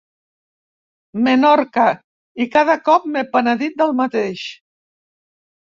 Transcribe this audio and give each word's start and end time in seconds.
Menorca 1.27 1.85
i 2.41 2.49
cada 2.57 2.79
cop 2.89 3.07
m'he 3.13 3.25
penedit 3.37 3.81
del 3.85 3.97
mateix. 4.05 4.51